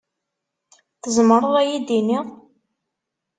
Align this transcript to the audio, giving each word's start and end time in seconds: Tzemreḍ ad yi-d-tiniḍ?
Tzemreḍ 1.01 1.53
ad 1.61 1.67
yi-d-tiniḍ? 1.69 2.27